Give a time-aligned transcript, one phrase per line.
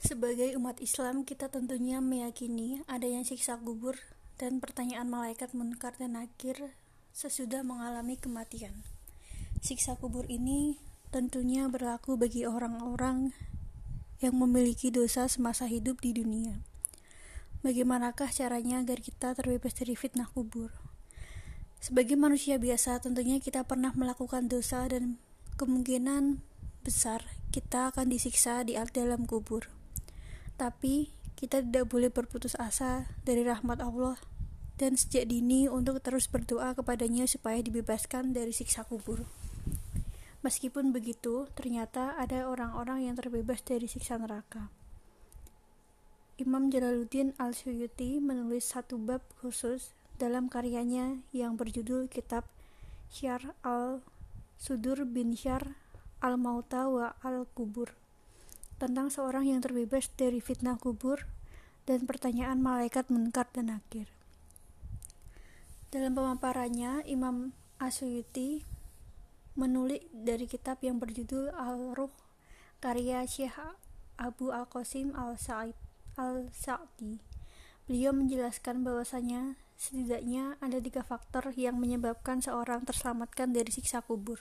[0.00, 4.00] Sebagai umat Islam, kita tentunya meyakini adanya siksa kubur
[4.40, 6.72] dan pertanyaan malaikat munkar dan nakir
[7.12, 8.80] sesudah mengalami kematian.
[9.60, 10.80] Siksa kubur ini
[11.12, 13.36] tentunya berlaku bagi orang-orang
[14.24, 16.64] yang memiliki dosa semasa hidup di dunia.
[17.60, 20.72] Bagaimanakah caranya agar kita terbebas dari fitnah kubur?
[21.76, 25.20] Sebagai manusia biasa, tentunya kita pernah melakukan dosa dan
[25.60, 26.40] kemungkinan
[26.80, 27.20] besar
[27.52, 29.79] kita akan disiksa di dalam kubur.
[30.60, 31.08] Tapi
[31.40, 34.20] kita tidak boleh berputus asa dari rahmat Allah
[34.76, 39.24] dan sejak dini untuk terus berdoa kepadanya supaya dibebaskan dari siksa kubur.
[40.44, 44.68] Meskipun begitu, ternyata ada orang-orang yang terbebas dari siksa neraka.
[46.36, 52.44] Imam Jalaluddin Al-Suyuti menulis satu bab khusus dalam karyanya yang berjudul Kitab
[53.08, 55.76] Syar al-Sudur bin Syar
[56.20, 57.96] al-Mauta wa al-Kubur
[58.80, 61.28] tentang seorang yang terbebas dari fitnah kubur
[61.84, 64.08] dan pertanyaan malaikat munkar dan nakir.
[65.92, 68.64] Dalam pemaparannya, Imam Asyuti
[69.58, 72.14] menulis dari kitab yang berjudul Al-Ruh
[72.80, 73.60] karya Syekh
[74.16, 75.76] Abu Al-Qasim Al-Sa'id
[76.16, 77.20] Al-Sa'di.
[77.84, 84.40] Beliau menjelaskan bahwasanya setidaknya ada tiga faktor yang menyebabkan seorang terselamatkan dari siksa kubur.